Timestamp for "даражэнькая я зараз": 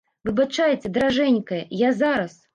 0.95-2.35